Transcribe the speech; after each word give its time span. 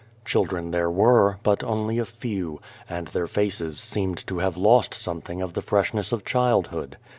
Children 0.25 0.71
there 0.71 0.89
were, 0.89 1.37
but 1.43 1.63
only 1.63 1.99
a 1.99 2.05
few, 2.05 2.59
and 2.89 3.09
their 3.09 3.27
faces 3.27 3.77
seemed 3.77 4.25
to 4.25 4.39
have 4.39 4.57
lost 4.57 4.95
something 4.95 5.43
of 5.43 5.53
the 5.53 5.61
freshness 5.61 6.11
of 6.11 6.25
childhood. 6.25 6.97